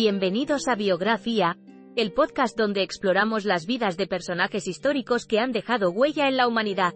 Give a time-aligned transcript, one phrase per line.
[0.00, 1.58] Bienvenidos a Biografía,
[1.96, 6.46] el podcast donde exploramos las vidas de personajes históricos que han dejado huella en la
[6.46, 6.94] humanidad.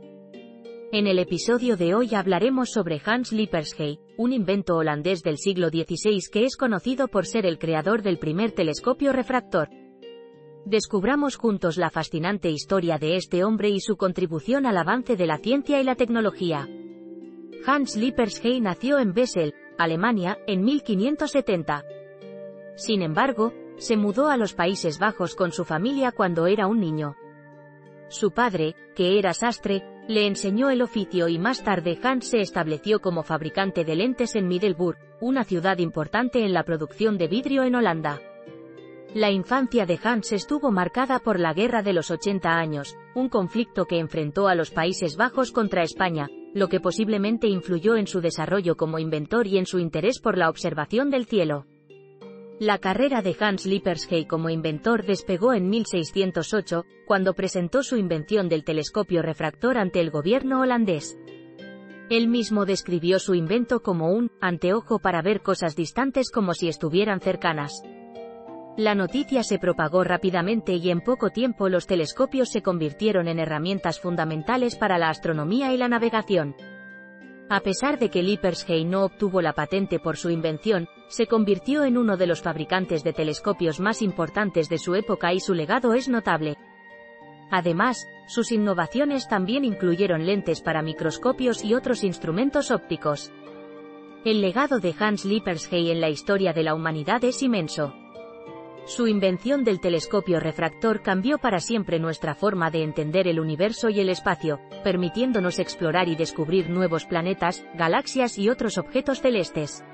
[0.93, 6.21] En el episodio de hoy hablaremos sobre Hans Lippershey, un invento holandés del siglo XVI
[6.33, 9.69] que es conocido por ser el creador del primer telescopio refractor.
[10.65, 15.39] Descubramos juntos la fascinante historia de este hombre y su contribución al avance de la
[15.39, 16.69] ciencia y la tecnología.
[17.67, 21.83] Hans Lippershey nació en Bessel, Alemania, en 1570.
[22.75, 27.17] Sin embargo, se mudó a los Países Bajos con su familia cuando era un niño.
[28.09, 33.01] Su padre, que era sastre, le enseñó el oficio y más tarde Hans se estableció
[33.01, 37.77] como fabricante de lentes en Middelburg, una ciudad importante en la producción de vidrio en
[37.77, 38.21] Holanda.
[39.15, 43.85] La infancia de Hans estuvo marcada por la Guerra de los 80 años, un conflicto
[43.85, 48.77] que enfrentó a los Países Bajos contra España, lo que posiblemente influyó en su desarrollo
[48.77, 51.67] como inventor y en su interés por la observación del cielo.
[52.63, 58.63] La carrera de Hans Lippershey como inventor despegó en 1608, cuando presentó su invención del
[58.63, 61.19] telescopio refractor ante el gobierno holandés.
[62.09, 67.19] Él mismo describió su invento como un anteojo para ver cosas distantes como si estuvieran
[67.19, 67.83] cercanas.
[68.77, 73.99] La noticia se propagó rápidamente y en poco tiempo los telescopios se convirtieron en herramientas
[73.99, 76.55] fundamentales para la astronomía y la navegación.
[77.53, 81.99] A pesar de que Lippershey no obtuvo la patente por su invención, se convirtió en
[81.99, 86.09] uno de los fabricantes de telescopios más importantes de su época y su legado es
[86.09, 86.57] notable.
[87.51, 93.31] Además, sus innovaciones también incluyeron lentes para microscopios y otros instrumentos ópticos.
[94.25, 97.95] El legado de Hans Lippershey en la historia de la humanidad es inmenso.
[98.85, 104.01] Su invención del telescopio refractor cambió para siempre nuestra forma de entender el universo y
[104.01, 109.85] el espacio, permitiéndonos explorar y descubrir nuevos planetas, galaxias y otros objetos celestes.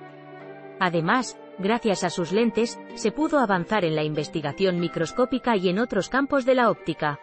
[0.80, 6.08] Además, gracias a sus lentes, se pudo avanzar en la investigación microscópica y en otros
[6.08, 7.20] campos de la óptica.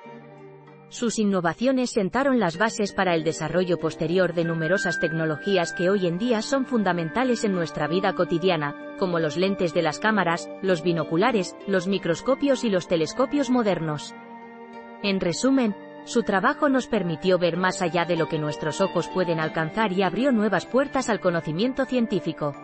[0.95, 6.17] Sus innovaciones sentaron las bases para el desarrollo posterior de numerosas tecnologías que hoy en
[6.17, 11.57] día son fundamentales en nuestra vida cotidiana, como los lentes de las cámaras, los binoculares,
[11.67, 14.16] los microscopios y los telescopios modernos.
[15.03, 15.75] En resumen,
[16.06, 20.01] su trabajo nos permitió ver más allá de lo que nuestros ojos pueden alcanzar y
[20.01, 22.56] abrió nuevas puertas al conocimiento científico.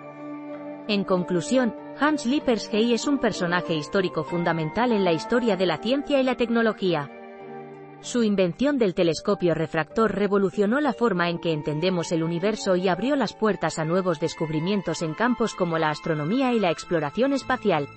[0.88, 6.22] En conclusión, Hans Lippershey es un personaje histórico fundamental en la historia de la ciencia
[6.22, 7.12] y la tecnología.
[8.02, 13.16] Su invención del telescopio refractor revolucionó la forma en que entendemos el universo y abrió
[13.16, 17.88] las puertas a nuevos descubrimientos en campos como la astronomía y la exploración espacial.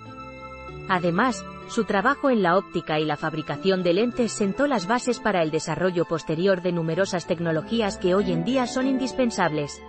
[0.91, 5.43] Además, su trabajo en la óptica y la fabricación de lentes sentó las bases para
[5.43, 9.81] el desarrollo posterior de numerosas tecnologías que hoy en día son indispensables.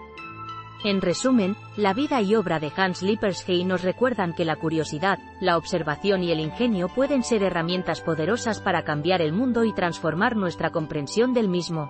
[0.85, 5.57] En resumen, la vida y obra de Hans Lippershey nos recuerdan que la curiosidad, la
[5.57, 10.69] observación y el ingenio pueden ser herramientas poderosas para cambiar el mundo y transformar nuestra
[10.69, 11.89] comprensión del mismo.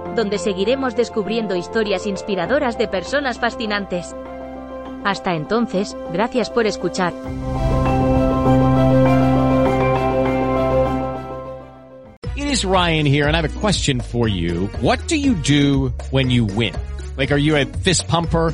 [0.15, 4.15] donde seguiremos descubriendo historias inspiradoras de personas fascinantes.
[5.03, 7.13] Hasta entonces, gracias por escuchar.
[12.35, 14.69] It is Ryan here and I have a question for you.
[14.81, 16.73] What do you do when you win?
[17.17, 18.53] Like are you a fist pumper,